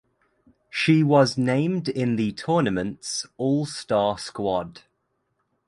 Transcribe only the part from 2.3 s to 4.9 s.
Tournaments All Star squad.